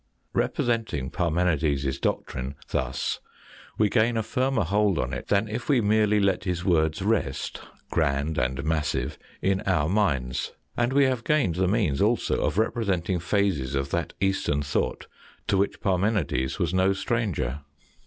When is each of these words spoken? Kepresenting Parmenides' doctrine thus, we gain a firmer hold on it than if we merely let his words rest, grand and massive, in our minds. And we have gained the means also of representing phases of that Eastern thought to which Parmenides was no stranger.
Kepresenting 0.35 1.11
Parmenides' 1.11 1.99
doctrine 1.99 2.55
thus, 2.69 3.19
we 3.77 3.87
gain 3.87 4.17
a 4.17 4.23
firmer 4.23 4.63
hold 4.63 4.97
on 4.97 5.13
it 5.13 5.27
than 5.27 5.47
if 5.47 5.69
we 5.69 5.79
merely 5.79 6.19
let 6.19 6.43
his 6.45 6.65
words 6.65 7.03
rest, 7.03 7.61
grand 7.91 8.39
and 8.39 8.63
massive, 8.63 9.19
in 9.43 9.61
our 9.67 9.87
minds. 9.87 10.53
And 10.75 10.91
we 10.91 11.03
have 11.03 11.23
gained 11.23 11.53
the 11.53 11.67
means 11.67 12.01
also 12.01 12.37
of 12.43 12.57
representing 12.57 13.19
phases 13.19 13.75
of 13.75 13.91
that 13.91 14.13
Eastern 14.19 14.63
thought 14.63 15.05
to 15.45 15.55
which 15.55 15.79
Parmenides 15.79 16.57
was 16.57 16.73
no 16.73 16.93
stranger. 16.93 17.59